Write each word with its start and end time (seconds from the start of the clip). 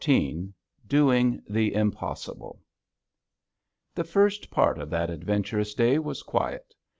XIV 0.03 0.53
DOING 0.87 1.43
THE 1.47 1.75
IMPOSSIBLE 1.75 2.59
The 3.93 4.03
first 4.03 4.49
part 4.49 4.79
of 4.79 4.89
that 4.89 5.11
adventurous 5.11 5.75
day 5.75 5.99
was 5.99 6.23
quiet. 6.23 6.73